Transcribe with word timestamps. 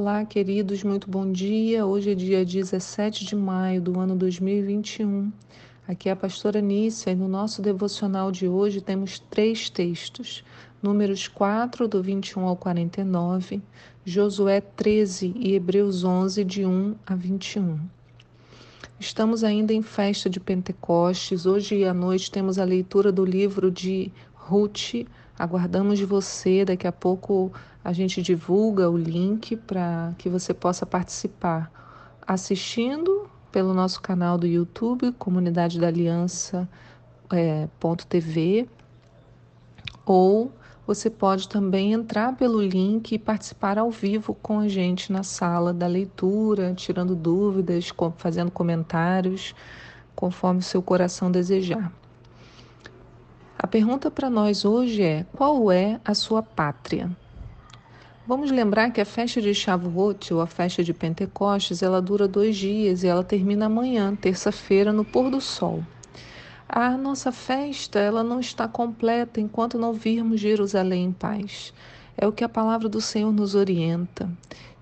Olá, 0.00 0.24
queridos, 0.24 0.82
muito 0.82 1.10
bom 1.10 1.30
dia. 1.30 1.84
Hoje 1.84 2.12
é 2.12 2.14
dia 2.14 2.42
17 2.42 3.22
de 3.26 3.36
maio 3.36 3.82
do 3.82 4.00
ano 4.00 4.16
2021. 4.16 5.30
Aqui 5.86 6.08
é 6.08 6.12
a 6.12 6.16
pastora 6.16 6.58
Nícia 6.58 7.10
e 7.10 7.14
no 7.14 7.28
nosso 7.28 7.60
devocional 7.60 8.32
de 8.32 8.48
hoje 8.48 8.80
temos 8.80 9.18
três 9.18 9.68
textos: 9.68 10.42
Números 10.82 11.28
4, 11.28 11.86
do 11.86 12.02
21 12.02 12.46
ao 12.46 12.56
49, 12.56 13.60
Josué 14.02 14.62
13 14.62 15.34
e 15.36 15.54
Hebreus 15.54 16.02
11, 16.02 16.44
de 16.44 16.64
1 16.64 16.94
a 17.06 17.14
21. 17.14 17.78
Estamos 18.98 19.44
ainda 19.44 19.74
em 19.74 19.82
festa 19.82 20.30
de 20.30 20.40
Pentecostes. 20.40 21.44
Hoje 21.44 21.84
à 21.84 21.92
noite 21.92 22.30
temos 22.30 22.58
a 22.58 22.64
leitura 22.64 23.12
do 23.12 23.22
livro 23.22 23.70
de 23.70 24.10
Ruth. 24.32 24.94
Aguardamos 25.40 25.98
de 25.98 26.04
você. 26.04 26.66
Daqui 26.66 26.86
a 26.86 26.92
pouco 26.92 27.50
a 27.82 27.94
gente 27.94 28.20
divulga 28.20 28.90
o 28.90 28.96
link 28.96 29.56
para 29.56 30.12
que 30.18 30.28
você 30.28 30.52
possa 30.52 30.84
participar 30.84 31.72
assistindo 32.26 33.26
pelo 33.50 33.72
nosso 33.72 34.02
canal 34.02 34.36
do 34.36 34.46
YouTube, 34.46 35.12
Comunidade 35.12 35.80
da 35.80 35.86
Aliança 35.86 36.68
é, 37.32 37.66
.tv, 38.06 38.68
ou 40.04 40.52
você 40.86 41.08
pode 41.08 41.48
também 41.48 41.94
entrar 41.94 42.36
pelo 42.36 42.60
link 42.60 43.12
e 43.12 43.18
participar 43.18 43.78
ao 43.78 43.90
vivo 43.90 44.34
com 44.34 44.58
a 44.58 44.68
gente 44.68 45.10
na 45.10 45.22
sala 45.22 45.72
da 45.72 45.86
leitura, 45.86 46.74
tirando 46.74 47.14
dúvidas, 47.14 47.90
fazendo 48.18 48.50
comentários, 48.50 49.54
conforme 50.14 50.60
o 50.60 50.62
seu 50.62 50.82
coração 50.82 51.30
desejar. 51.30 51.90
A 53.62 53.66
pergunta 53.66 54.10
para 54.10 54.30
nós 54.30 54.64
hoje 54.64 55.02
é: 55.02 55.26
qual 55.36 55.70
é 55.70 56.00
a 56.02 56.14
sua 56.14 56.42
pátria? 56.42 57.14
Vamos 58.26 58.50
lembrar 58.50 58.90
que 58.90 59.02
a 59.02 59.04
festa 59.04 59.38
de 59.38 59.52
Shavuot, 59.52 60.32
ou 60.32 60.40
a 60.40 60.46
festa 60.46 60.82
de 60.82 60.94
Pentecostes, 60.94 61.82
ela 61.82 62.00
dura 62.00 62.26
dois 62.26 62.56
dias 62.56 63.02
e 63.02 63.06
ela 63.06 63.22
termina 63.22 63.66
amanhã, 63.66 64.16
terça-feira, 64.16 64.94
no 64.94 65.04
pôr 65.04 65.30
do 65.30 65.42
sol. 65.42 65.84
A 66.66 66.96
nossa 66.96 67.30
festa 67.30 67.98
ela 67.98 68.24
não 68.24 68.40
está 68.40 68.66
completa 68.66 69.42
enquanto 69.42 69.78
não 69.78 69.92
virmos 69.92 70.40
Jerusalém 70.40 71.04
em 71.04 71.12
paz. 71.12 71.74
É 72.16 72.26
o 72.26 72.32
que 72.32 72.42
a 72.42 72.48
palavra 72.48 72.88
do 72.88 73.02
Senhor 73.02 73.30
nos 73.30 73.54
orienta. 73.54 74.26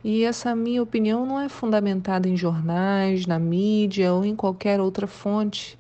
E 0.05 0.23
essa 0.23 0.55
minha 0.55 0.85
opinião 0.85 1.27
não 1.27 1.41
é 1.41 1.49
fundamentada 1.49 2.29
em 2.29 2.37
jornais, 2.37 3.27
na 3.27 3.41
mídia 3.41 4.13
ou 4.13 4.25
em 4.25 4.37
qualquer 4.37 4.81
outra 4.81 5.09
fonte. 5.09 5.77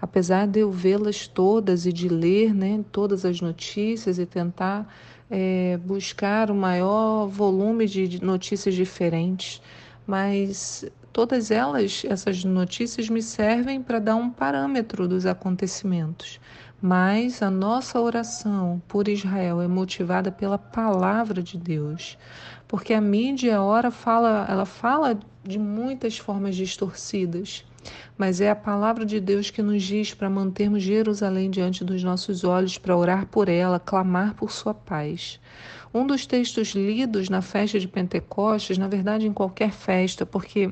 Apesar 0.00 0.46
de 0.46 0.60
eu 0.60 0.70
vê-las 0.70 1.26
todas 1.26 1.84
e 1.84 1.92
de 1.92 2.08
ler 2.08 2.54
né, 2.54 2.84
todas 2.92 3.24
as 3.24 3.40
notícias 3.40 4.18
e 4.18 4.26
tentar 4.26 4.86
é, 5.30 5.76
buscar 5.78 6.50
o 6.50 6.54
maior 6.54 7.26
volume 7.26 7.86
de 7.86 8.22
notícias 8.24 8.74
diferentes, 8.74 9.60
mas 10.06 10.84
todas 11.12 11.50
elas, 11.50 12.04
essas 12.08 12.44
notícias, 12.44 13.08
me 13.08 13.20
servem 13.20 13.82
para 13.82 13.98
dar 13.98 14.14
um 14.14 14.30
parâmetro 14.30 15.08
dos 15.08 15.26
acontecimentos. 15.26 16.40
Mas 16.80 17.42
a 17.42 17.50
nossa 17.50 18.00
oração 18.00 18.80
por 18.86 19.08
Israel 19.08 19.60
é 19.60 19.66
motivada 19.66 20.30
pela 20.30 20.56
palavra 20.56 21.42
de 21.42 21.58
Deus, 21.58 22.16
porque 22.68 22.94
a 22.94 23.00
mídia, 23.00 23.56
a 23.56 23.62
hora 23.64 23.90
fala, 23.90 24.46
ela 24.48 24.64
fala 24.64 25.18
de 25.42 25.58
muitas 25.58 26.16
formas 26.18 26.54
distorcidas 26.54 27.64
mas 28.16 28.40
é 28.40 28.50
a 28.50 28.56
palavra 28.56 29.04
de 29.06 29.20
Deus 29.20 29.50
que 29.50 29.62
nos 29.62 29.82
diz 29.82 30.12
para 30.12 30.28
mantermos 30.28 30.82
Jerusalém 30.82 31.50
diante 31.50 31.84
dos 31.84 32.02
nossos 32.02 32.44
olhos, 32.44 32.78
para 32.78 32.96
orar 32.96 33.26
por 33.26 33.48
ela, 33.48 33.78
clamar 33.78 34.34
por 34.34 34.50
sua 34.50 34.74
paz. 34.74 35.40
Um 35.92 36.06
dos 36.06 36.26
textos 36.26 36.68
lidos 36.68 37.28
na 37.28 37.40
festa 37.40 37.78
de 37.78 37.88
Pentecostes, 37.88 38.76
na 38.76 38.88
verdade 38.88 39.26
em 39.26 39.32
qualquer 39.32 39.70
festa, 39.70 40.26
porque 40.26 40.70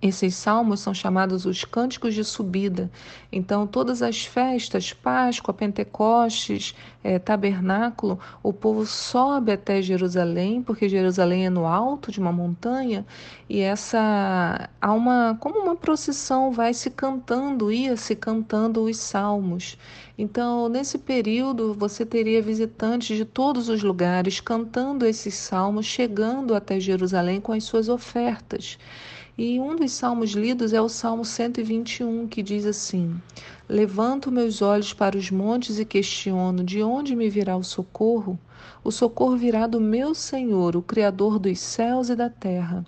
esses 0.00 0.34
salmos 0.34 0.80
são 0.80 0.92
chamados 0.92 1.46
os 1.46 1.64
cânticos 1.64 2.14
de 2.14 2.24
subida. 2.24 2.90
Então, 3.30 3.66
todas 3.66 4.02
as 4.02 4.24
festas, 4.24 4.92
Páscoa, 4.92 5.54
Pentecostes, 5.54 6.74
é, 7.04 7.18
Tabernáculo, 7.18 8.18
o 8.42 8.52
povo 8.52 8.84
sobe 8.84 9.52
até 9.52 9.80
Jerusalém, 9.80 10.62
porque 10.62 10.88
Jerusalém 10.88 11.46
é 11.46 11.50
no 11.50 11.66
alto 11.66 12.10
de 12.10 12.20
uma 12.20 12.32
montanha, 12.32 13.06
e 13.48 13.60
essa 13.60 14.68
há 14.80 14.92
uma 14.92 15.36
como 15.40 15.60
uma 15.60 15.76
procissão 15.76 16.50
vai 16.50 16.74
se 16.74 16.90
cantando, 16.90 17.70
ia 17.70 17.96
se 17.96 18.14
cantando 18.14 18.82
os 18.82 18.96
salmos. 18.96 19.78
Então, 20.16 20.68
nesse 20.68 20.98
período, 20.98 21.74
você 21.74 22.04
teria 22.04 22.42
visitantes 22.42 23.16
de 23.16 23.24
todos 23.24 23.68
os 23.68 23.82
lugares 23.82 24.40
cantando 24.40 25.06
esses 25.06 25.34
salmos, 25.34 25.86
chegando 25.86 26.54
até 26.54 26.78
Jerusalém 26.78 27.40
com 27.40 27.52
as 27.52 27.64
suas 27.64 27.88
ofertas. 27.88 28.78
E 29.36 29.58
um 29.58 29.74
dos 29.74 29.92
salmos 29.92 30.32
lidos 30.32 30.74
é 30.74 30.80
o 30.82 30.90
Salmo 30.90 31.24
121, 31.24 32.28
que 32.28 32.42
diz 32.42 32.66
assim: 32.66 33.18
Levanto 33.66 34.30
meus 34.30 34.60
olhos 34.60 34.92
para 34.92 35.16
os 35.16 35.30
montes 35.30 35.78
e 35.78 35.86
questiono: 35.86 36.62
de 36.62 36.82
onde 36.82 37.16
me 37.16 37.30
virá 37.30 37.56
o 37.56 37.64
socorro? 37.64 38.38
O 38.84 38.90
socorro 38.90 39.34
virá 39.34 39.66
do 39.66 39.80
meu 39.80 40.14
Senhor, 40.14 40.76
o 40.76 40.82
Criador 40.82 41.38
dos 41.38 41.58
céus 41.60 42.10
e 42.10 42.14
da 42.14 42.28
terra. 42.28 42.84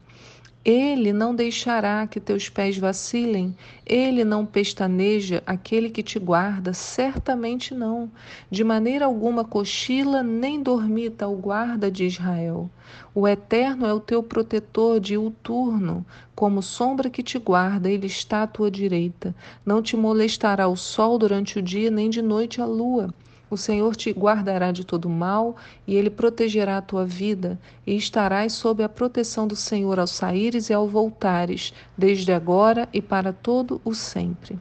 Ele 0.64 1.12
não 1.12 1.34
deixará 1.34 2.06
que 2.06 2.18
teus 2.18 2.48
pés 2.48 2.78
vacilem, 2.78 3.54
ele 3.84 4.24
não 4.24 4.46
pestaneja 4.46 5.42
aquele 5.44 5.90
que 5.90 6.02
te 6.02 6.18
guarda, 6.18 6.72
certamente 6.72 7.74
não. 7.74 8.10
De 8.50 8.64
maneira 8.64 9.04
alguma 9.04 9.44
cochila, 9.44 10.22
nem 10.22 10.62
dormita 10.62 11.28
o 11.28 11.36
guarda 11.36 11.90
de 11.90 12.06
Israel. 12.06 12.70
O 13.14 13.28
Eterno 13.28 13.84
é 13.84 13.92
o 13.92 14.00
teu 14.00 14.22
protetor 14.22 15.00
diuturno, 15.00 16.04
como 16.34 16.62
sombra 16.62 17.10
que 17.10 17.22
te 17.22 17.38
guarda, 17.38 17.90
ele 17.90 18.06
está 18.06 18.42
à 18.42 18.46
tua 18.46 18.70
direita. 18.70 19.34
Não 19.66 19.82
te 19.82 19.98
molestará 19.98 20.66
o 20.66 20.76
sol 20.76 21.18
durante 21.18 21.58
o 21.58 21.62
dia, 21.62 21.90
nem 21.90 22.08
de 22.08 22.22
noite 22.22 22.62
a 22.62 22.64
lua. 22.64 23.12
O 23.54 23.56
Senhor 23.56 23.94
te 23.94 24.10
guardará 24.10 24.72
de 24.72 24.84
todo 24.84 25.08
mal 25.08 25.54
e 25.86 25.94
ele 25.94 26.10
protegerá 26.10 26.76
a 26.76 26.82
tua 26.82 27.06
vida, 27.06 27.56
e 27.86 27.94
estarás 27.94 28.52
sob 28.52 28.82
a 28.82 28.88
proteção 28.88 29.46
do 29.46 29.54
Senhor 29.54 30.00
ao 30.00 30.08
saíres 30.08 30.70
e 30.70 30.74
ao 30.74 30.88
voltares, 30.88 31.72
desde 31.96 32.32
agora 32.32 32.88
e 32.92 33.00
para 33.00 33.32
todo 33.32 33.80
o 33.84 33.94
sempre. 33.94 34.58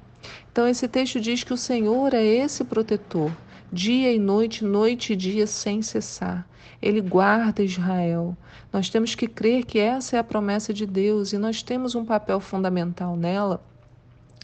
Então, 0.51 0.67
esse 0.67 0.87
texto 0.87 1.19
diz 1.19 1.43
que 1.43 1.51
o 1.51 1.57
Senhor 1.57 2.13
é 2.13 2.23
esse 2.23 2.63
protetor, 2.63 3.31
dia 3.71 4.13
e 4.13 4.19
noite, 4.19 4.63
noite 4.63 5.13
e 5.13 5.15
dia 5.15 5.47
sem 5.47 5.81
cessar. 5.81 6.47
Ele 6.79 7.01
guarda 7.01 7.63
Israel. 7.63 8.37
Nós 8.71 8.91
temos 8.91 9.15
que 9.15 9.27
crer 9.27 9.65
que 9.65 9.79
essa 9.79 10.17
é 10.17 10.19
a 10.19 10.23
promessa 10.23 10.71
de 10.71 10.85
Deus 10.85 11.33
e 11.33 11.39
nós 11.39 11.63
temos 11.63 11.95
um 11.95 12.05
papel 12.05 12.39
fundamental 12.39 13.15
nela 13.15 13.59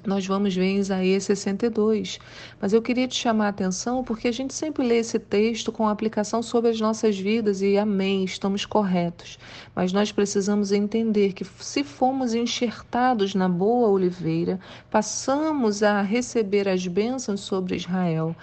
nós 0.06 0.26
vamos 0.26 0.56
ver 0.56 0.66
em 0.66 0.78
Isaías 0.78 1.24
62. 1.24 2.20
Mas 2.62 2.74
eu 2.74 2.82
queria 2.82 3.08
te 3.08 3.16
chamar 3.16 3.48
a 3.48 3.50
atenção 3.50 4.04
porque 4.04 4.28
a 4.28 4.32
gente 4.32 4.54
sempre 4.54 4.86
lê 4.86 4.98
esse 4.98 5.20
texto 5.20 5.72
com 5.72 5.88
aplicação 5.88 6.42
sobre 6.42 6.72
as 6.72 6.80
nossas 6.80 7.18
vidas 7.18 7.62
e 7.62 7.78
amém, 7.78 8.24
estamos 8.24 8.66
corretos. 8.66 9.38
Mas 9.76 9.92
nós 9.92 10.12
precisamos 10.12 10.72
entender 10.72 11.34
que 11.34 11.46
se 11.60 11.84
fomos 11.84 12.34
enxertados 12.34 13.36
na 13.36 13.50
boa 13.50 13.90
oliveira, 13.90 14.60
passamos 14.90 15.84
a 15.84 16.02
receber 16.02 16.68
as 16.68 16.86
bênçãos 16.88 17.42
sobre 17.42 17.76
Israel. 17.76 18.36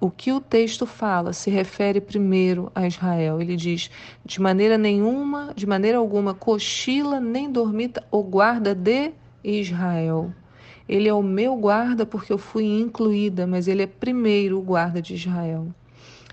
O 0.00 0.12
que 0.12 0.30
o 0.30 0.40
texto 0.40 0.86
fala 0.86 1.32
se 1.32 1.50
refere 1.50 2.00
primeiro 2.00 2.70
a 2.72 2.86
Israel. 2.86 3.40
Ele 3.40 3.56
diz: 3.56 3.90
de 4.24 4.40
maneira 4.40 4.78
nenhuma, 4.78 5.52
de 5.56 5.66
maneira 5.66 5.98
alguma, 5.98 6.34
cochila 6.34 7.18
nem 7.18 7.50
dormita 7.50 8.04
o 8.08 8.22
guarda 8.22 8.76
de 8.76 9.10
Israel. 9.42 10.32
Ele 10.88 11.08
é 11.08 11.14
o 11.14 11.22
meu 11.22 11.56
guarda 11.56 12.06
porque 12.06 12.32
eu 12.32 12.38
fui 12.38 12.64
incluída, 12.64 13.46
mas 13.46 13.68
ele 13.68 13.82
é 13.82 13.86
primeiro 13.86 14.58
o 14.58 14.62
guarda 14.62 15.02
de 15.02 15.14
Israel. 15.14 15.68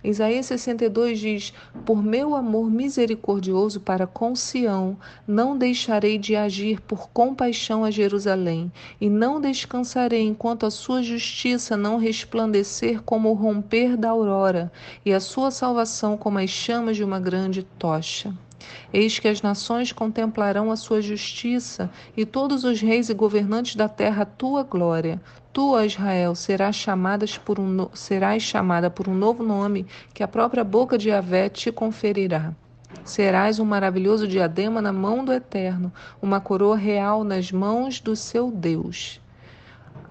Isaías 0.05 0.45
62 0.45 1.19
diz: 1.19 1.53
Por 1.83 2.03
meu 2.03 2.35
amor 2.35 2.69
misericordioso 2.69 3.79
para 3.79 4.05
com 4.05 4.35
Sião, 4.35 4.97
não 5.27 5.57
deixarei 5.57 6.19
de 6.19 6.35
agir 6.35 6.79
por 6.79 7.09
compaixão 7.09 7.83
a 7.83 7.89
Jerusalém, 7.89 8.71
e 9.01 9.09
não 9.09 9.41
descansarei 9.41 10.21
enquanto 10.21 10.65
a 10.65 10.71
sua 10.71 11.01
justiça 11.01 11.75
não 11.75 11.97
resplandecer 11.97 13.01
como 13.01 13.31
o 13.31 13.33
romper 13.33 13.97
da 13.97 14.11
aurora, 14.11 14.71
e 15.03 15.11
a 15.11 15.19
sua 15.19 15.49
salvação 15.49 16.15
como 16.15 16.37
as 16.37 16.51
chamas 16.51 16.95
de 16.95 17.03
uma 17.03 17.19
grande 17.19 17.63
tocha. 17.63 18.31
Eis 18.93 19.19
que 19.19 19.27
as 19.27 19.41
nações 19.41 19.91
contemplarão 19.91 20.71
a 20.71 20.75
sua 20.75 21.01
justiça, 21.01 21.89
e 22.15 22.25
todos 22.25 22.63
os 22.63 22.81
reis 22.81 23.09
e 23.09 23.13
governantes 23.13 23.75
da 23.75 23.89
terra 23.89 24.23
a 24.23 24.25
tua 24.25 24.63
glória. 24.63 25.21
Tu, 25.51 25.79
Israel, 25.81 26.35
serás, 26.35 26.75
chamadas 26.75 27.37
por 27.37 27.59
um, 27.59 27.87
serás 27.93 28.43
chamada 28.43 28.89
por 28.89 29.07
um 29.07 29.15
novo 29.15 29.43
nome 29.43 29.85
que 30.13 30.23
a 30.23 30.27
própria 30.27 30.63
boca 30.63 30.97
de 30.97 31.09
Yahvé 31.09 31.49
te 31.49 31.71
conferirá. 31.71 32.53
Serás 33.03 33.59
um 33.59 33.65
maravilhoso 33.65 34.27
diadema 34.27 34.81
na 34.81 34.91
mão 34.91 35.23
do 35.23 35.31
Eterno, 35.31 35.91
uma 36.21 36.39
coroa 36.39 36.75
real 36.75 37.23
nas 37.23 37.51
mãos 37.51 37.99
do 37.99 38.15
seu 38.15 38.51
Deus. 38.51 39.21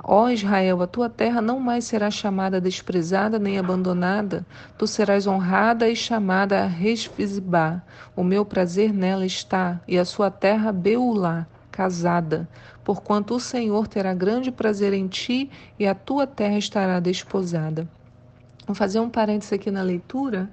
Ó 0.06 0.28
Israel, 0.28 0.82
a 0.82 0.86
tua 0.86 1.08
terra 1.08 1.40
não 1.40 1.58
mais 1.58 1.86
será 1.86 2.10
chamada 2.10 2.60
desprezada 2.60 3.38
nem 3.38 3.58
abandonada, 3.58 4.44
tu 4.76 4.86
serás 4.86 5.26
honrada 5.26 5.88
e 5.88 5.96
chamada 5.96 6.66
Resfizibá. 6.66 7.80
O 8.14 8.22
meu 8.22 8.44
prazer 8.44 8.92
nela 8.92 9.24
está, 9.24 9.80
e 9.88 9.98
a 9.98 10.04
sua 10.04 10.30
terra 10.30 10.70
Beulá, 10.72 11.46
casada. 11.72 12.46
Porquanto 12.84 13.34
o 13.34 13.40
Senhor 13.40 13.88
terá 13.88 14.12
grande 14.12 14.52
prazer 14.52 14.92
em 14.92 15.08
ti, 15.08 15.50
e 15.78 15.86
a 15.86 15.94
tua 15.94 16.26
terra 16.26 16.58
estará 16.58 17.00
desposada. 17.00 17.88
Vou 18.66 18.74
fazer 18.74 19.00
um 19.00 19.08
parênteses 19.08 19.54
aqui 19.54 19.70
na 19.70 19.82
leitura, 19.82 20.50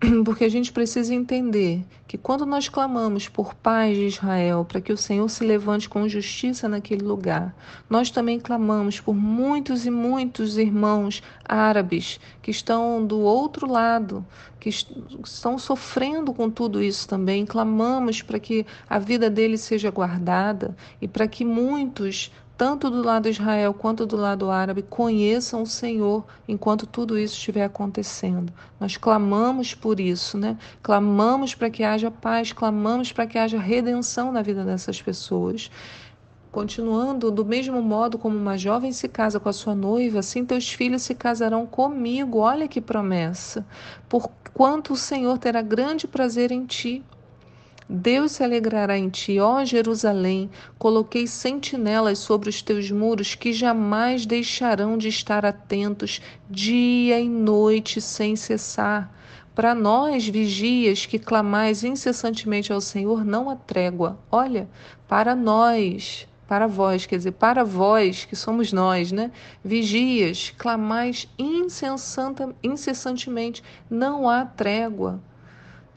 porque 0.24 0.44
a 0.44 0.48
gente 0.48 0.70
precisa 0.70 1.12
entender 1.12 1.84
que 2.06 2.16
quando 2.16 2.46
nós 2.46 2.68
clamamos 2.68 3.28
por 3.28 3.54
paz 3.54 3.96
de 3.96 4.04
Israel, 4.04 4.64
para 4.64 4.80
que 4.80 4.92
o 4.92 4.96
Senhor 4.96 5.28
se 5.28 5.44
levante 5.44 5.88
com 5.88 6.08
justiça 6.08 6.68
naquele 6.68 7.02
lugar, 7.02 7.54
nós 7.90 8.10
também 8.10 8.38
clamamos 8.38 9.00
por 9.00 9.14
muitos 9.14 9.86
e 9.86 9.90
muitos 9.90 10.56
irmãos 10.56 11.20
árabes 11.44 12.20
que 12.40 12.50
estão 12.50 13.04
do 13.04 13.18
outro 13.18 13.70
lado, 13.70 14.24
que 14.60 14.68
estão 14.68 15.58
sofrendo 15.58 16.32
com 16.32 16.48
tudo 16.48 16.80
isso 16.80 17.08
também. 17.08 17.44
Clamamos 17.44 18.22
para 18.22 18.38
que 18.38 18.64
a 18.88 19.00
vida 19.00 19.28
deles 19.28 19.62
seja 19.62 19.90
guardada 19.90 20.76
e 21.02 21.08
para 21.08 21.26
que 21.26 21.44
muitos 21.44 22.30
tanto 22.58 22.90
do 22.90 23.00
lado 23.02 23.22
de 23.22 23.30
Israel 23.30 23.72
quanto 23.72 24.04
do 24.04 24.16
lado 24.16 24.50
árabe, 24.50 24.82
conheçam 24.82 25.62
o 25.62 25.66
Senhor 25.66 26.26
enquanto 26.48 26.88
tudo 26.88 27.16
isso 27.16 27.36
estiver 27.36 27.62
acontecendo. 27.62 28.52
Nós 28.80 28.96
clamamos 28.96 29.74
por 29.74 30.00
isso, 30.00 30.36
né? 30.36 30.58
Clamamos 30.82 31.54
para 31.54 31.70
que 31.70 31.84
haja 31.84 32.10
paz, 32.10 32.52
clamamos 32.52 33.12
para 33.12 33.28
que 33.28 33.38
haja 33.38 33.60
redenção 33.60 34.32
na 34.32 34.42
vida 34.42 34.64
dessas 34.64 35.00
pessoas. 35.00 35.70
Continuando, 36.50 37.30
do 37.30 37.44
mesmo 37.44 37.80
modo 37.80 38.18
como 38.18 38.36
uma 38.36 38.58
jovem 38.58 38.90
se 38.90 39.06
casa 39.06 39.38
com 39.38 39.48
a 39.48 39.52
sua 39.52 39.76
noiva, 39.76 40.18
assim 40.18 40.44
teus 40.44 40.68
filhos 40.68 41.02
se 41.02 41.14
casarão 41.14 41.64
comigo. 41.64 42.38
Olha 42.38 42.66
que 42.66 42.80
promessa. 42.80 43.64
Por 44.08 44.28
quanto 44.52 44.94
o 44.94 44.96
Senhor 44.96 45.38
terá 45.38 45.62
grande 45.62 46.08
prazer 46.08 46.50
em 46.50 46.66
ti. 46.66 47.04
Deus 47.90 48.32
se 48.32 48.44
alegrará 48.44 48.98
em 48.98 49.08
ti, 49.08 49.40
ó 49.40 49.64
Jerusalém. 49.64 50.50
Coloquei 50.78 51.26
sentinelas 51.26 52.18
sobre 52.18 52.50
os 52.50 52.60
teus 52.60 52.90
muros 52.90 53.34
que 53.34 53.50
jamais 53.50 54.26
deixarão 54.26 54.98
de 54.98 55.08
estar 55.08 55.46
atentos 55.46 56.20
dia 56.50 57.18
e 57.18 57.26
noite 57.26 57.98
sem 58.00 58.36
cessar. 58.36 59.10
Para 59.54 59.74
nós, 59.74 60.28
vigias 60.28 61.06
que 61.06 61.18
clamais 61.18 61.82
incessantemente 61.82 62.70
ao 62.72 62.80
Senhor, 62.82 63.24
não 63.24 63.48
há 63.48 63.56
trégua. 63.56 64.18
Olha, 64.30 64.68
para 65.08 65.34
nós, 65.34 66.28
para 66.46 66.66
vós, 66.66 67.06
quer 67.06 67.16
dizer, 67.16 67.32
para 67.32 67.64
vós, 67.64 68.26
que 68.26 68.36
somos 68.36 68.70
nós, 68.70 69.10
né? 69.10 69.30
Vigias, 69.64 70.52
clamais 70.58 71.26
incessantemente, 72.62 73.62
não 73.90 74.28
há 74.28 74.44
trégua. 74.44 75.22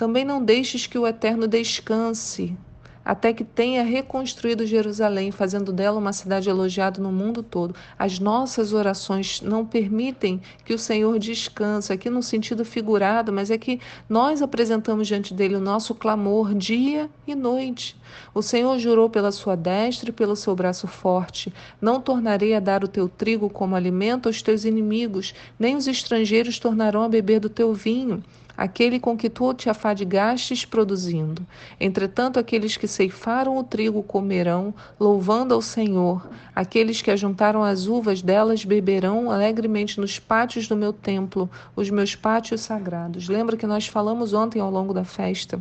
Também 0.01 0.25
não 0.25 0.43
deixes 0.43 0.87
que 0.87 0.97
o 0.97 1.05
Eterno 1.05 1.47
descanse, 1.47 2.57
até 3.05 3.31
que 3.31 3.43
tenha 3.43 3.83
reconstruído 3.83 4.65
Jerusalém, 4.65 5.29
fazendo 5.29 5.71
dela 5.71 5.99
uma 5.99 6.11
cidade 6.11 6.49
elogiada 6.49 6.99
no 6.99 7.11
mundo 7.11 7.43
todo. 7.43 7.75
As 7.99 8.17
nossas 8.17 8.73
orações 8.73 9.41
não 9.41 9.63
permitem 9.63 10.41
que 10.65 10.73
o 10.73 10.79
Senhor 10.79 11.19
descanse, 11.19 11.93
aqui 11.93 12.09
no 12.09 12.23
sentido 12.23 12.65
figurado, 12.65 13.31
mas 13.31 13.51
é 13.51 13.59
que 13.59 13.79
nós 14.09 14.41
apresentamos 14.41 15.07
diante 15.07 15.35
dele 15.35 15.55
o 15.55 15.61
nosso 15.61 15.93
clamor 15.93 16.55
dia 16.55 17.07
e 17.27 17.35
noite. 17.35 17.95
O 18.33 18.41
Senhor 18.41 18.79
jurou 18.79 19.07
pela 19.07 19.31
sua 19.31 19.55
destra 19.55 20.09
e 20.09 20.13
pelo 20.13 20.35
seu 20.35 20.55
braço 20.55 20.87
forte: 20.87 21.53
Não 21.79 22.01
tornarei 22.01 22.55
a 22.55 22.59
dar 22.59 22.83
o 22.83 22.87
teu 22.87 23.07
trigo 23.07 23.51
como 23.51 23.75
alimento 23.75 24.27
aos 24.27 24.41
teus 24.41 24.65
inimigos, 24.65 25.35
nem 25.59 25.75
os 25.75 25.87
estrangeiros 25.87 26.57
tornarão 26.57 27.03
a 27.03 27.07
beber 27.07 27.39
do 27.39 27.49
teu 27.51 27.71
vinho 27.71 28.23
aquele 28.61 28.99
com 28.99 29.17
que 29.17 29.27
tu 29.27 29.55
te 29.55 29.71
afadigastes 29.71 30.65
produzindo. 30.65 31.43
Entretanto, 31.79 32.37
aqueles 32.37 32.77
que 32.77 32.87
ceifaram 32.87 33.57
o 33.57 33.63
trigo 33.63 34.03
comerão, 34.03 34.71
louvando 34.99 35.55
ao 35.55 35.63
Senhor. 35.63 36.29
Aqueles 36.55 37.01
que 37.01 37.09
ajuntaram 37.09 37.63
as 37.63 37.87
uvas 37.87 38.21
delas 38.21 38.63
beberão 38.63 39.31
alegremente 39.31 39.99
nos 39.99 40.19
pátios 40.19 40.67
do 40.67 40.77
meu 40.77 40.93
templo, 40.93 41.49
os 41.75 41.89
meus 41.89 42.15
pátios 42.15 42.61
sagrados. 42.61 43.27
Lembra 43.27 43.57
que 43.57 43.65
nós 43.65 43.87
falamos 43.87 44.31
ontem 44.31 44.59
ao 44.59 44.69
longo 44.69 44.93
da 44.93 45.03
festa? 45.03 45.59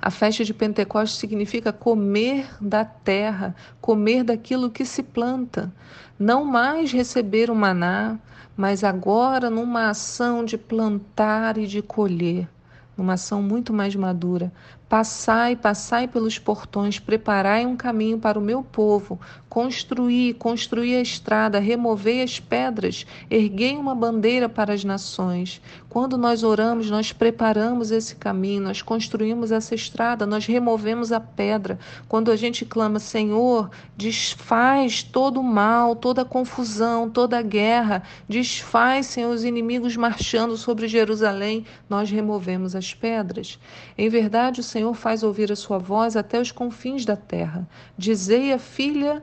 A 0.00 0.10
festa 0.10 0.44
de 0.44 0.52
Pentecostes 0.52 1.18
significa 1.18 1.72
comer 1.72 2.46
da 2.60 2.84
terra, 2.84 3.54
comer 3.80 4.22
daquilo 4.22 4.70
que 4.70 4.84
se 4.84 5.02
planta, 5.02 5.72
não 6.18 6.44
mais 6.44 6.92
receber 6.92 7.50
o 7.50 7.54
maná, 7.54 8.18
mas 8.56 8.84
agora 8.84 9.50
numa 9.50 9.88
ação 9.88 10.44
de 10.44 10.56
plantar 10.56 11.58
e 11.58 11.66
de 11.66 11.82
colher, 11.82 12.48
numa 12.96 13.14
ação 13.14 13.42
muito 13.42 13.72
mais 13.72 13.96
madura. 13.96 14.52
Passai, 14.88 15.56
passai 15.56 16.06
pelos 16.06 16.38
portões, 16.38 16.98
preparai 16.98 17.64
um 17.66 17.74
caminho 17.74 18.18
para 18.18 18.38
o 18.38 18.42
meu 18.42 18.62
povo, 18.62 19.18
construí, 19.48 20.34
construí 20.34 20.94
a 20.96 21.00
estrada, 21.00 21.58
removei 21.58 22.22
as 22.22 22.38
pedras, 22.38 23.06
erguei 23.30 23.76
uma 23.76 23.94
bandeira 23.94 24.48
para 24.48 24.74
as 24.74 24.84
nações. 24.84 25.60
Quando 25.88 26.18
nós 26.18 26.42
oramos, 26.42 26.90
nós 26.90 27.12
preparamos 27.12 27.92
esse 27.92 28.16
caminho, 28.16 28.62
nós 28.62 28.82
construímos 28.82 29.52
essa 29.52 29.76
estrada, 29.76 30.26
nós 30.26 30.44
removemos 30.44 31.12
a 31.12 31.20
pedra. 31.20 31.78
Quando 32.08 32.32
a 32.32 32.36
gente 32.36 32.64
clama, 32.64 32.98
Senhor, 32.98 33.70
desfaz 33.96 35.04
todo 35.04 35.38
o 35.38 35.44
mal, 35.44 35.94
toda 35.94 36.22
a 36.22 36.24
confusão, 36.24 37.08
toda 37.08 37.38
a 37.38 37.42
guerra, 37.42 38.02
desfaz, 38.28 39.06
Senhor, 39.06 39.32
os 39.32 39.44
inimigos 39.44 39.96
marchando 39.96 40.56
sobre 40.56 40.88
Jerusalém, 40.88 41.64
nós 41.88 42.10
removemos 42.10 42.74
as 42.74 42.92
pedras. 42.92 43.56
Em 43.96 44.08
verdade, 44.08 44.58
o 44.58 44.64
Senhor 44.74 44.94
faz 44.94 45.22
ouvir 45.22 45.52
a 45.52 45.56
sua 45.56 45.78
voz 45.78 46.16
até 46.16 46.40
os 46.40 46.50
confins 46.50 47.04
da 47.04 47.14
terra. 47.14 47.64
Dizei 47.96 48.52
a 48.52 48.58
filha 48.58 49.22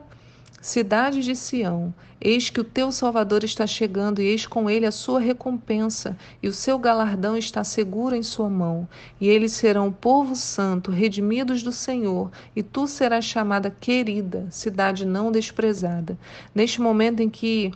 Cidade 0.62 1.20
de 1.20 1.36
Sião, 1.36 1.92
eis 2.18 2.48
que 2.48 2.58
o 2.58 2.64
teu 2.64 2.90
Salvador 2.90 3.44
está 3.44 3.66
chegando, 3.66 4.22
e 4.22 4.24
eis 4.24 4.46
com 4.46 4.70
ele 4.70 4.86
a 4.86 4.90
sua 4.90 5.20
recompensa, 5.20 6.16
e 6.42 6.48
o 6.48 6.54
seu 6.54 6.78
galardão 6.78 7.36
está 7.36 7.62
seguro 7.64 8.16
em 8.16 8.22
sua 8.22 8.48
mão. 8.48 8.88
E 9.20 9.28
eles 9.28 9.52
serão 9.52 9.92
povo 9.92 10.34
santo, 10.34 10.90
redimidos 10.90 11.62
do 11.62 11.70
Senhor, 11.70 12.30
e 12.56 12.62
tu 12.62 12.86
serás 12.86 13.26
chamada 13.26 13.70
querida, 13.70 14.46
cidade 14.50 15.04
não 15.04 15.30
desprezada. 15.30 16.18
Neste 16.54 16.80
momento 16.80 17.20
em 17.20 17.28
que 17.28 17.72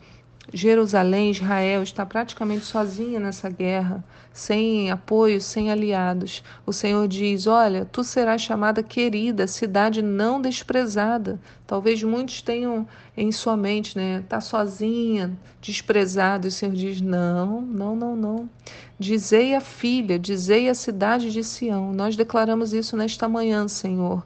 Jerusalém, 0.53 1.31
Israel, 1.31 1.83
está 1.83 2.07
praticamente 2.07 2.65
sozinha 2.65 3.19
nessa 3.19 3.51
guerra, 3.51 4.05
sem 4.33 4.91
apoio, 4.91 5.41
sem 5.41 5.71
aliados. 5.71 6.43
O 6.65 6.73
Senhor 6.73 7.09
diz: 7.09 7.47
Olha, 7.47 7.85
tu 7.85 8.05
serás 8.05 8.43
chamada 8.43 8.83
querida, 8.83 9.47
cidade 9.47 10.01
não 10.03 10.41
desprezada. 10.41 11.41
Talvez 11.67 12.03
muitos 12.03 12.43
tenham 12.43 12.87
em 13.17 13.33
sua 13.33 13.57
mente, 13.57 13.97
né? 13.97 14.21
Está 14.21 14.41
sozinha, 14.41 15.37
desprezada. 15.61 16.47
E 16.47 16.49
o 16.49 16.53
Senhor 16.53 16.75
diz: 16.75 17.01
Não, 17.01 17.61
não, 17.61 17.97
não, 17.97 18.15
não. 18.17 18.51
Dizei 18.99 19.55
a 19.55 19.61
filha, 19.61 20.19
dizei 20.19 20.69
a 20.69 20.75
cidade 20.75 21.33
de 21.33 21.43
Sião. 21.43 21.93
Nós 21.93 22.17
declaramos 22.17 22.73
isso 22.73 22.97
nesta 22.97 23.29
manhã, 23.29 23.67
Senhor. 23.67 24.25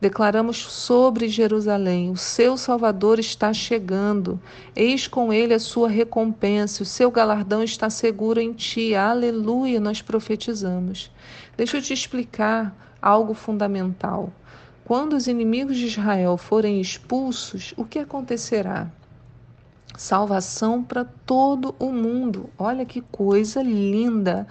Declaramos 0.00 0.56
sobre 0.58 1.28
Jerusalém: 1.28 2.10
o 2.10 2.16
seu 2.16 2.56
Salvador 2.56 3.18
está 3.18 3.52
chegando. 3.52 4.40
Eis 4.74 5.06
com 5.06 5.32
ele 5.32 5.54
a 5.54 5.60
sua 5.60 5.88
recompensa, 5.88 6.82
o 6.82 6.86
seu 6.86 7.10
galardão 7.10 7.62
está 7.62 7.88
seguro 7.88 8.40
em 8.40 8.52
ti. 8.52 8.94
Aleluia, 8.94 9.80
nós 9.80 10.02
profetizamos. 10.02 11.10
Deixa 11.56 11.78
eu 11.78 11.82
te 11.82 11.92
explicar 11.92 12.74
algo 13.00 13.34
fundamental. 13.34 14.32
Quando 14.84 15.14
os 15.14 15.26
inimigos 15.26 15.76
de 15.76 15.86
Israel 15.86 16.36
forem 16.36 16.80
expulsos, 16.80 17.72
o 17.76 17.84
que 17.84 17.98
acontecerá? 17.98 18.90
Salvação 19.96 20.82
para 20.82 21.04
todo 21.04 21.74
o 21.78 21.90
mundo. 21.90 22.50
Olha 22.58 22.84
que 22.84 23.00
coisa 23.00 23.62
linda! 23.62 24.46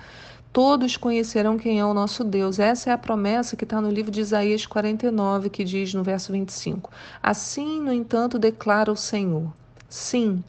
Todos 0.53 0.95
conhecerão 0.95 1.57
quem 1.57 1.79
é 1.79 1.86
o 1.86 1.95
nosso 1.95 2.24
Deus. 2.24 2.60
Essa 2.60 2.91
é 2.91 2.93
a 2.93 2.98
promessa 2.98 3.55
que 3.55 3.63
está 3.63 3.81
no 3.81 3.89
livro 3.89 4.12
de 4.12 4.22
Isaías 4.22 4.67
49, 4.67 5.50
que 5.50 5.63
diz 5.63 5.95
no 5.95 6.03
verso 6.03 6.31
25: 6.31 6.91
Assim, 7.24 7.81
no 7.81 7.91
entanto, 7.91 8.38
declara 8.38 8.91
o 8.91 8.95
Senhor: 8.95 9.51
Sim, 9.94 10.44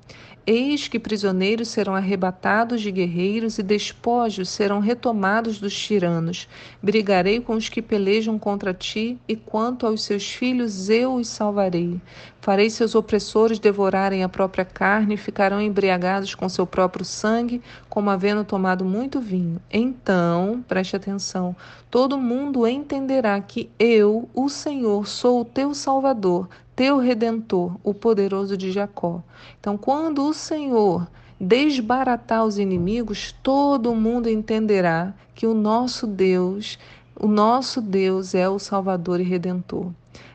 Eis 0.47 0.89
que 0.89 0.99
prisioneiros 0.99 1.69
serão 1.69 1.95
arrebatados 1.95 2.83
de 2.83 2.91
guerreiros 2.91 3.59
e 3.59 3.63
despojos 3.63 4.51
serão 4.51 4.79
retomados 4.79 5.59
dos 5.59 5.75
tiranos. 5.75 6.47
Brigarei 6.83 7.41
com 7.41 7.55
os 7.55 7.71
que 7.71 7.81
pelejam 7.81 8.39
contra 8.39 8.75
ti, 8.75 9.19
e 9.27 9.35
quanto 9.35 9.87
aos 9.87 10.03
seus 10.03 10.31
filhos 10.31 10.91
eu 10.91 11.15
os 11.15 11.29
salvarei. 11.29 11.99
Farei 12.43 12.69
seus 12.69 12.95
opressores 12.95 13.59
devorarem 13.59 14.23
a 14.23 14.29
própria 14.29 14.67
carne 14.67 15.15
e 15.15 15.17
ficarão 15.17 15.63
embriagados 15.63 16.35
com 16.35 16.47
seu 16.47 16.67
próprio 16.67 17.07
sangue, 17.07 17.63
como 17.89 18.11
havendo 18.11 18.45
tomado 18.45 18.85
muito 18.85 19.19
vinho. 19.19 19.59
Então, 19.71 20.63
preste 20.69 20.95
atenção, 20.95 21.57
todo 21.91 22.19
mundo 22.19 22.67
entenderá 22.67 23.41
que 23.41 23.71
eu, 23.79 24.29
o 24.35 24.51
Senhor, 24.51 25.07
sou 25.07 25.41
o 25.41 25.45
teu 25.45 25.73
Salvador 25.73 26.51
teu 26.75 26.99
redentor, 26.99 27.77
o 27.83 27.95
poderoso 27.95 28.57
de 28.57 28.73
Jacó. 28.73 29.23
Então, 29.61 29.77
quando 29.77 30.27
o 30.27 30.35
Senhor 30.35 31.07
desbaratar 31.39 32.45
os 32.45 32.59
inimigos, 32.59 33.35
todo 33.43 33.95
mundo 33.95 34.29
entenderá 34.29 35.13
que 35.35 35.47
o 35.47 35.55
nosso 35.55 36.07
Deus, 36.07 36.79
o 37.19 37.27
nosso 37.27 37.81
Deus 37.81 38.35
é 38.35 38.49
o 38.49 38.59
Salvador 38.59 39.21
e 39.21 39.25
Redentor. 39.25 39.91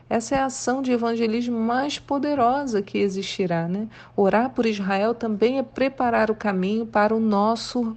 Essa 0.08 0.34
é 0.34 0.38
a 0.40 0.46
ação 0.46 0.82
de 0.82 0.90
evangelismo 0.90 1.58
mais 1.58 1.98
poderosa 1.98 2.82
que 2.82 2.98
existirá, 2.98 3.68
né? 3.68 3.86
Orar 4.16 4.50
por 4.50 4.66
Israel 4.66 5.14
também 5.14 5.58
é 5.58 5.62
preparar 5.62 6.32
o 6.32 6.34
caminho 6.34 6.84
para 6.84 7.14
o 7.14 7.20
nosso 7.20 7.96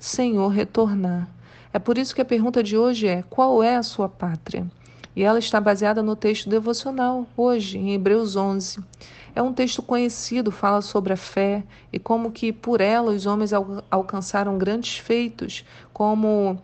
Senhor 0.00 0.48
retornar. 0.48 1.28
É 1.72 1.78
por 1.78 1.96
isso 1.96 2.14
que 2.14 2.20
a 2.20 2.24
pergunta 2.24 2.62
de 2.62 2.76
hoje 2.76 3.06
é: 3.06 3.22
qual 3.30 3.62
é 3.62 3.76
a 3.76 3.82
sua 3.82 4.08
pátria? 4.08 4.66
E 5.14 5.22
ela 5.22 5.38
está 5.38 5.60
baseada 5.60 6.02
no 6.02 6.16
texto 6.16 6.48
devocional, 6.48 7.26
hoje, 7.36 7.78
em 7.78 7.92
Hebreus 7.92 8.34
11. 8.34 8.80
É 9.34 9.42
um 9.42 9.52
texto 9.52 9.82
conhecido, 9.82 10.50
fala 10.50 10.82
sobre 10.82 11.12
a 11.12 11.16
fé 11.16 11.64
e 11.92 11.98
como 11.98 12.30
que 12.30 12.52
por 12.52 12.80
ela 12.80 13.12
os 13.12 13.24
homens 13.26 13.52
al 13.52 13.82
alcançaram 13.90 14.58
grandes 14.58 14.98
feitos, 14.98 15.64
como 15.92 16.58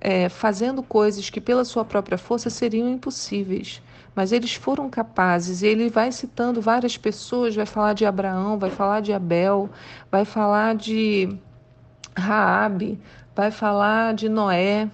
é, 0.00 0.28
fazendo 0.28 0.82
coisas 0.82 1.30
que 1.30 1.40
pela 1.40 1.64
sua 1.64 1.84
própria 1.84 2.18
força 2.18 2.50
seriam 2.50 2.88
impossíveis. 2.88 3.82
Mas 4.14 4.32
eles 4.32 4.54
foram 4.54 4.90
capazes, 4.90 5.62
e 5.62 5.66
ele 5.68 5.88
vai 5.88 6.10
citando 6.10 6.60
várias 6.60 6.96
pessoas, 6.96 7.54
vai 7.54 7.66
falar 7.66 7.92
de 7.92 8.04
Abraão, 8.04 8.58
vai 8.58 8.70
falar 8.70 9.00
de 9.00 9.12
Abel, 9.12 9.70
vai 10.10 10.24
falar 10.24 10.74
de 10.74 11.38
Raabe, 12.16 13.00
vai 13.34 13.52
falar 13.52 14.14
de 14.14 14.28
Noé. 14.28 14.90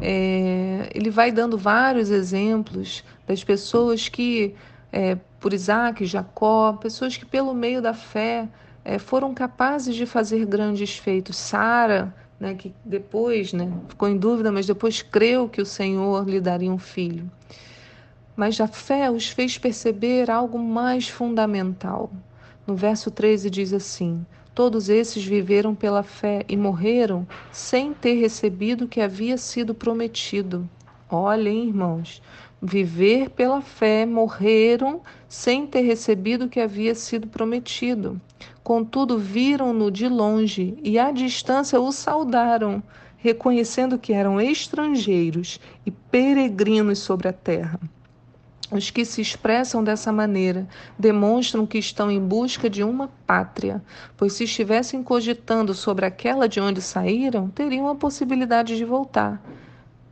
É, 0.00 0.90
ele 0.94 1.10
vai 1.10 1.30
dando 1.30 1.56
vários 1.56 2.10
exemplos 2.10 3.04
das 3.26 3.42
pessoas 3.42 4.08
que 4.08 4.54
é, 4.92 5.16
por 5.40 5.52
Isaac, 5.52 6.04
Jacó, 6.06 6.74
pessoas 6.74 7.16
que, 7.16 7.26
pelo 7.26 7.52
meio 7.52 7.82
da 7.82 7.92
fé, 7.92 8.48
é, 8.84 8.98
foram 8.98 9.34
capazes 9.34 9.94
de 9.94 10.06
fazer 10.06 10.46
grandes 10.46 10.96
feitos. 10.96 11.36
Sara, 11.36 12.14
né, 12.38 12.54
que 12.54 12.72
depois 12.84 13.52
né, 13.52 13.72
ficou 13.88 14.08
em 14.08 14.16
dúvida, 14.16 14.52
mas 14.52 14.66
depois 14.66 15.02
creu 15.02 15.48
que 15.48 15.60
o 15.60 15.66
Senhor 15.66 16.28
lhe 16.28 16.40
daria 16.40 16.70
um 16.70 16.78
filho. 16.78 17.30
Mas 18.36 18.60
a 18.60 18.66
fé 18.66 19.10
os 19.10 19.28
fez 19.28 19.58
perceber 19.58 20.30
algo 20.30 20.58
mais 20.58 21.08
fundamental. 21.08 22.10
No 22.66 22.74
verso 22.74 23.10
13 23.10 23.50
diz 23.50 23.72
assim: 23.72 24.24
Todos 24.54 24.88
esses 24.88 25.24
viveram 25.24 25.74
pela 25.74 26.04
fé 26.04 26.44
e 26.48 26.56
morreram 26.56 27.26
sem 27.50 27.92
ter 27.92 28.14
recebido 28.14 28.84
o 28.84 28.88
que 28.88 29.00
havia 29.00 29.36
sido 29.36 29.74
prometido. 29.74 30.68
Olhem, 31.10 31.66
irmãos, 31.66 32.22
viver 32.62 33.30
pela 33.30 33.60
fé, 33.60 34.06
morreram 34.06 35.00
sem 35.28 35.66
ter 35.66 35.80
recebido 35.80 36.44
o 36.44 36.48
que 36.48 36.60
havia 36.60 36.94
sido 36.94 37.26
prometido. 37.26 38.20
Contudo, 38.62 39.18
viram-no 39.18 39.90
de 39.90 40.08
longe 40.08 40.78
e 40.84 41.00
à 41.00 41.10
distância 41.10 41.80
o 41.80 41.90
saudaram, 41.90 42.80
reconhecendo 43.16 43.98
que 43.98 44.12
eram 44.12 44.40
estrangeiros 44.40 45.58
e 45.84 45.90
peregrinos 45.90 47.00
sobre 47.00 47.26
a 47.26 47.32
terra. 47.32 47.80
Os 48.74 48.90
que 48.90 49.04
se 49.04 49.20
expressam 49.20 49.84
dessa 49.84 50.10
maneira 50.10 50.66
demonstram 50.98 51.64
que 51.64 51.78
estão 51.78 52.10
em 52.10 52.18
busca 52.18 52.68
de 52.68 52.82
uma 52.82 53.08
pátria, 53.24 53.80
pois 54.16 54.32
se 54.32 54.42
estivessem 54.42 55.00
cogitando 55.00 55.72
sobre 55.72 56.04
aquela 56.04 56.48
de 56.48 56.60
onde 56.60 56.82
saíram, 56.82 57.48
teriam 57.50 57.86
a 57.86 57.94
possibilidade 57.94 58.76
de 58.76 58.84
voltar. 58.84 59.40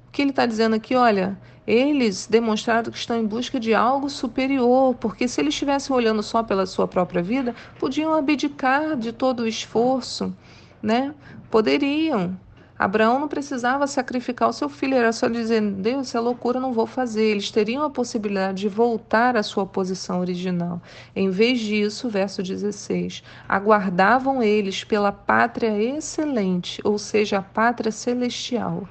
O 0.06 0.12
que 0.12 0.22
ele 0.22 0.30
está 0.30 0.46
dizendo 0.46 0.76
aqui? 0.76 0.94
Olha, 0.94 1.36
eles 1.66 2.28
demonstraram 2.28 2.92
que 2.92 2.98
estão 2.98 3.18
em 3.18 3.26
busca 3.26 3.58
de 3.58 3.74
algo 3.74 4.08
superior, 4.08 4.94
porque 4.94 5.26
se 5.26 5.40
eles 5.40 5.54
estivessem 5.54 5.96
olhando 5.96 6.22
só 6.22 6.40
pela 6.44 6.64
sua 6.64 6.86
própria 6.86 7.20
vida, 7.20 7.56
podiam 7.80 8.14
abdicar 8.14 8.96
de 8.96 9.10
todo 9.10 9.40
o 9.40 9.48
esforço, 9.48 10.32
né? 10.80 11.12
Poderiam. 11.50 12.38
Abraão 12.78 13.18
não 13.20 13.28
precisava 13.28 13.86
sacrificar 13.86 14.48
o 14.48 14.52
seu 14.52 14.68
filho, 14.68 14.94
era 14.94 15.12
só 15.12 15.28
dizer: 15.28 15.60
Deus, 15.60 16.14
é 16.14 16.20
loucura, 16.20 16.58
não 16.58 16.72
vou 16.72 16.86
fazer. 16.86 17.24
Eles 17.24 17.50
teriam 17.50 17.84
a 17.84 17.90
possibilidade 17.90 18.62
de 18.62 18.68
voltar 18.68 19.36
à 19.36 19.42
sua 19.42 19.66
posição 19.66 20.20
original. 20.20 20.80
Em 21.14 21.30
vez 21.30 21.60
disso, 21.60 22.08
verso 22.08 22.42
16: 22.42 23.22
aguardavam 23.48 24.42
eles 24.42 24.84
pela 24.84 25.12
pátria 25.12 25.80
excelente, 25.80 26.80
ou 26.84 26.98
seja, 26.98 27.38
a 27.38 27.42
pátria 27.42 27.92
celestial 27.92 28.88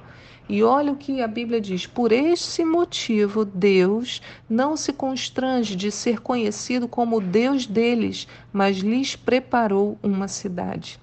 e 0.48 0.62
olha 0.62 0.92
o 0.92 0.96
que 0.96 1.22
a 1.22 1.26
Bíblia 1.26 1.60
diz: 1.60 1.86
por 1.86 2.12
esse 2.12 2.64
motivo, 2.64 3.44
Deus 3.44 4.20
não 4.48 4.76
se 4.76 4.92
constrange 4.92 5.74
de 5.74 5.90
ser 5.90 6.20
conhecido 6.20 6.86
como 6.86 7.20
Deus 7.20 7.66
deles, 7.66 8.28
mas 8.52 8.76
lhes 8.78 9.16
preparou 9.16 9.98
uma 10.02 10.28
cidade. 10.28 11.00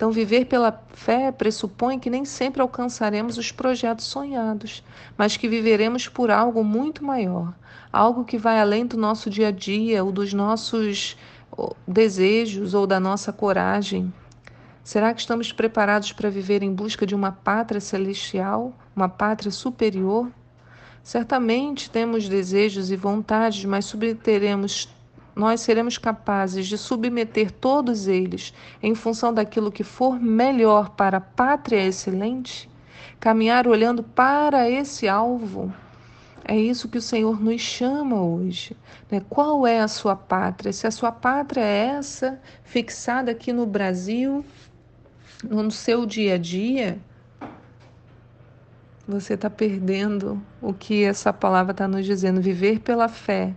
Então, 0.00 0.10
viver 0.10 0.46
pela 0.46 0.82
fé 0.94 1.30
pressupõe 1.30 1.98
que 1.98 2.08
nem 2.08 2.24
sempre 2.24 2.62
alcançaremos 2.62 3.36
os 3.36 3.52
projetos 3.52 4.06
sonhados, 4.06 4.82
mas 5.14 5.36
que 5.36 5.46
viveremos 5.46 6.08
por 6.08 6.30
algo 6.30 6.64
muito 6.64 7.04
maior, 7.04 7.52
algo 7.92 8.24
que 8.24 8.38
vai 8.38 8.58
além 8.58 8.86
do 8.86 8.96
nosso 8.96 9.28
dia 9.28 9.48
a 9.48 9.50
dia 9.50 10.02
ou 10.02 10.10
dos 10.10 10.32
nossos 10.32 11.18
desejos 11.86 12.72
ou 12.72 12.86
da 12.86 12.98
nossa 12.98 13.30
coragem. 13.30 14.10
Será 14.82 15.12
que 15.12 15.20
estamos 15.20 15.52
preparados 15.52 16.12
para 16.12 16.30
viver 16.30 16.62
em 16.62 16.72
busca 16.72 17.04
de 17.04 17.14
uma 17.14 17.30
pátria 17.30 17.78
celestial, 17.78 18.72
uma 18.96 19.06
pátria 19.06 19.50
superior? 19.50 20.30
Certamente 21.02 21.90
temos 21.90 22.26
desejos 22.26 22.90
e 22.90 22.96
vontades, 22.96 23.66
mas 23.66 23.84
subteremos 23.84 24.88
nós 25.40 25.62
seremos 25.62 25.96
capazes 25.96 26.66
de 26.66 26.76
submeter 26.76 27.50
todos 27.50 28.06
eles 28.06 28.52
em 28.82 28.94
função 28.94 29.32
daquilo 29.32 29.72
que 29.72 29.82
for 29.82 30.20
melhor 30.20 30.90
para 30.90 31.16
a 31.16 31.20
pátria 31.20 31.82
excelente? 31.82 32.68
Caminhar 33.18 33.66
olhando 33.66 34.02
para 34.02 34.68
esse 34.68 35.08
alvo? 35.08 35.72
É 36.44 36.54
isso 36.54 36.90
que 36.90 36.98
o 36.98 37.02
Senhor 37.02 37.40
nos 37.40 37.58
chama 37.58 38.20
hoje. 38.22 38.76
Né? 39.10 39.22
Qual 39.30 39.66
é 39.66 39.80
a 39.80 39.88
sua 39.88 40.14
pátria? 40.14 40.74
Se 40.74 40.86
a 40.86 40.90
sua 40.90 41.10
pátria 41.10 41.62
é 41.62 41.86
essa, 41.86 42.38
fixada 42.62 43.30
aqui 43.30 43.50
no 43.50 43.64
Brasil, 43.64 44.44
no 45.42 45.70
seu 45.70 46.04
dia 46.04 46.34
a 46.34 46.38
dia, 46.38 46.98
você 49.08 49.34
está 49.34 49.48
perdendo 49.48 50.38
o 50.60 50.74
que 50.74 51.02
essa 51.02 51.32
palavra 51.32 51.72
está 51.72 51.88
nos 51.88 52.04
dizendo. 52.04 52.42
Viver 52.42 52.80
pela 52.80 53.08
fé 53.08 53.54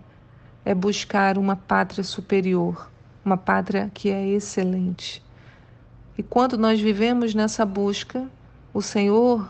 é 0.64 0.74
buscar 0.74 1.36
uma 1.36 1.56
pátria 1.56 2.02
superior, 2.02 2.90
uma 3.24 3.36
pátria 3.36 3.90
que 3.92 4.10
é 4.10 4.26
excelente. 4.26 5.22
E 6.16 6.22
quando 6.22 6.56
nós 6.56 6.80
vivemos 6.80 7.34
nessa 7.34 7.66
busca, 7.66 8.28
o 8.72 8.80
Senhor, 8.80 9.48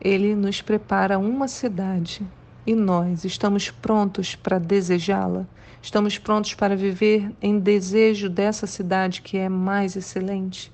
Ele 0.00 0.34
nos 0.34 0.60
prepara 0.60 1.18
uma 1.18 1.46
cidade 1.46 2.26
e 2.66 2.74
nós 2.74 3.24
estamos 3.24 3.70
prontos 3.70 4.34
para 4.34 4.58
desejá-la. 4.58 5.46
Estamos 5.80 6.18
prontos 6.18 6.54
para 6.54 6.74
viver 6.74 7.32
em 7.40 7.58
desejo 7.58 8.28
dessa 8.28 8.66
cidade 8.66 9.22
que 9.22 9.38
é 9.38 9.48
mais 9.48 9.94
excelente. 9.94 10.72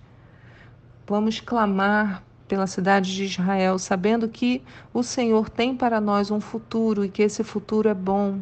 Vamos 1.07 1.39
clamar 1.41 2.23
pela 2.49 2.67
cidade 2.67 3.15
de 3.15 3.25
Israel, 3.25 3.79
sabendo 3.79 4.29
que 4.29 4.63
o 4.93 5.03
Senhor 5.03 5.51
tem 5.51 5.77
para 5.77 6.01
nós 6.01 6.31
um 6.31 6.41
futuro 6.41 7.05
e 7.05 7.09
que 7.09 7.23
esse 7.23 7.45
futuro 7.45 7.89
é 7.89 7.95
bom. 7.95 8.41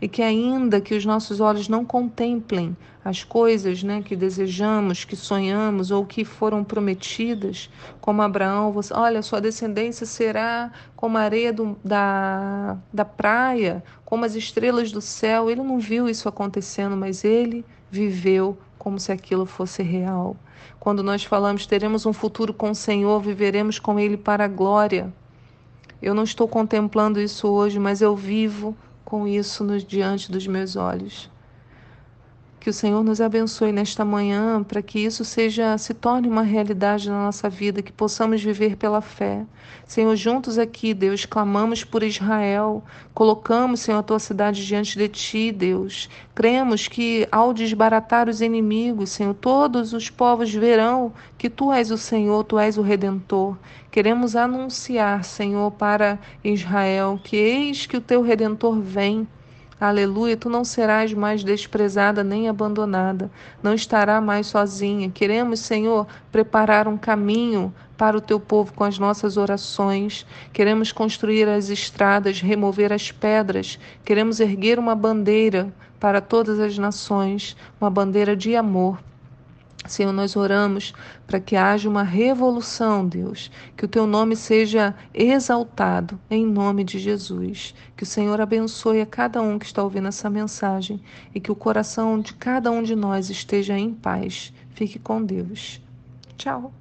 E 0.00 0.08
que 0.08 0.22
ainda 0.22 0.80
que 0.80 0.94
os 0.94 1.04
nossos 1.04 1.40
olhos 1.40 1.68
não 1.68 1.84
contemplem 1.84 2.76
as 3.04 3.24
coisas 3.24 3.82
né, 3.82 4.02
que 4.02 4.14
desejamos, 4.14 5.04
que 5.04 5.16
sonhamos 5.16 5.90
ou 5.90 6.04
que 6.04 6.24
foram 6.24 6.62
prometidas, 6.62 7.70
como 8.00 8.20
Abraão, 8.22 8.70
você, 8.72 8.92
olha, 8.92 9.22
sua 9.22 9.40
descendência 9.40 10.04
será 10.04 10.70
como 10.94 11.16
a 11.16 11.22
areia 11.22 11.52
do, 11.52 11.76
da, 11.82 12.76
da 12.92 13.04
praia, 13.04 13.82
como 14.04 14.24
as 14.24 14.34
estrelas 14.34 14.92
do 14.92 15.00
céu. 15.00 15.50
Ele 15.50 15.62
não 15.62 15.78
viu 15.78 16.08
isso 16.08 16.28
acontecendo, 16.28 16.96
mas 16.96 17.24
ele 17.24 17.64
viveu 17.90 18.58
como 18.78 18.98
se 18.98 19.10
aquilo 19.10 19.46
fosse 19.46 19.82
real. 19.82 20.36
Quando 20.78 21.02
nós 21.02 21.24
falamos 21.24 21.66
teremos 21.66 22.06
um 22.06 22.12
futuro 22.12 22.52
com 22.54 22.70
o 22.70 22.74
Senhor, 22.74 23.20
viveremos 23.20 23.78
com 23.78 23.98
Ele 23.98 24.16
para 24.16 24.44
a 24.44 24.48
glória. 24.48 25.12
Eu 26.00 26.14
não 26.14 26.22
estou 26.22 26.46
contemplando 26.46 27.20
isso 27.20 27.48
hoje, 27.48 27.78
mas 27.78 28.00
eu 28.00 28.14
vivo 28.14 28.76
com 29.08 29.26
isso 29.26 29.64
no, 29.64 29.78
diante 29.78 30.30
dos 30.30 30.46
meus 30.46 30.76
olhos. 30.76 31.30
Que 32.68 32.70
o 32.70 32.74
Senhor 32.74 33.02
nos 33.02 33.18
abençoe 33.18 33.72
nesta 33.72 34.04
manhã 34.04 34.62
para 34.62 34.82
que 34.82 34.98
isso 34.98 35.24
seja 35.24 35.78
se 35.78 35.94
torne 35.94 36.28
uma 36.28 36.42
realidade 36.42 37.08
na 37.08 37.24
nossa 37.24 37.48
vida, 37.48 37.80
que 37.80 37.90
possamos 37.90 38.44
viver 38.44 38.76
pela 38.76 39.00
fé. 39.00 39.46
Senhor, 39.86 40.14
juntos 40.14 40.58
aqui, 40.58 40.92
Deus, 40.92 41.24
clamamos 41.24 41.82
por 41.82 42.02
Israel, 42.02 42.84
colocamos, 43.14 43.80
Senhor, 43.80 44.00
a 44.00 44.02
tua 44.02 44.18
cidade 44.18 44.66
diante 44.66 44.98
de 44.98 45.08
ti, 45.08 45.50
Deus. 45.50 46.10
Cremos 46.34 46.86
que 46.88 47.26
ao 47.32 47.54
desbaratar 47.54 48.28
os 48.28 48.42
inimigos, 48.42 49.08
Senhor, 49.12 49.32
todos 49.32 49.94
os 49.94 50.10
povos 50.10 50.52
verão 50.52 51.14
que 51.38 51.48
tu 51.48 51.72
és 51.72 51.90
o 51.90 51.96
Senhor, 51.96 52.44
tu 52.44 52.58
és 52.58 52.76
o 52.76 52.82
redentor. 52.82 53.56
Queremos 53.90 54.36
anunciar, 54.36 55.24
Senhor, 55.24 55.70
para 55.70 56.18
Israel 56.44 57.18
que 57.24 57.34
eis 57.34 57.86
que 57.86 57.96
o 57.96 58.02
teu 58.02 58.20
redentor 58.20 58.78
vem 58.78 59.26
Aleluia, 59.80 60.36
tu 60.36 60.50
não 60.50 60.64
serás 60.64 61.14
mais 61.14 61.44
desprezada 61.44 62.24
nem 62.24 62.48
abandonada, 62.48 63.30
não 63.62 63.72
estará 63.72 64.20
mais 64.20 64.48
sozinha. 64.48 65.08
Queremos, 65.08 65.60
Senhor, 65.60 66.04
preparar 66.32 66.88
um 66.88 66.98
caminho 66.98 67.72
para 67.96 68.16
o 68.16 68.20
teu 68.20 68.40
povo 68.40 68.72
com 68.72 68.82
as 68.82 68.98
nossas 68.98 69.36
orações. 69.36 70.26
Queremos 70.52 70.90
construir 70.90 71.48
as 71.48 71.68
estradas, 71.68 72.40
remover 72.40 72.92
as 72.92 73.12
pedras. 73.12 73.78
Queremos 74.04 74.40
erguer 74.40 74.80
uma 74.80 74.96
bandeira 74.96 75.72
para 76.00 76.20
todas 76.20 76.58
as 76.58 76.76
nações, 76.76 77.56
uma 77.80 77.88
bandeira 77.88 78.34
de 78.34 78.56
amor. 78.56 78.98
Senhor, 79.92 80.12
nós 80.12 80.36
oramos 80.36 80.92
para 81.26 81.40
que 81.40 81.56
haja 81.56 81.88
uma 81.88 82.02
revolução, 82.02 83.06
Deus, 83.06 83.50
que 83.76 83.84
o 83.84 83.88
teu 83.88 84.06
nome 84.06 84.36
seja 84.36 84.94
exaltado 85.12 86.18
em 86.30 86.46
nome 86.46 86.84
de 86.84 86.98
Jesus. 86.98 87.74
Que 87.96 88.02
o 88.02 88.06
Senhor 88.06 88.40
abençoe 88.40 89.00
a 89.00 89.06
cada 89.06 89.40
um 89.42 89.58
que 89.58 89.66
está 89.66 89.82
ouvindo 89.82 90.08
essa 90.08 90.30
mensagem 90.30 91.00
e 91.34 91.40
que 91.40 91.52
o 91.52 91.56
coração 91.56 92.20
de 92.20 92.34
cada 92.34 92.70
um 92.70 92.82
de 92.82 92.94
nós 92.94 93.30
esteja 93.30 93.78
em 93.78 93.92
paz. 93.92 94.52
Fique 94.70 94.98
com 94.98 95.22
Deus. 95.22 95.80
Tchau. 96.36 96.72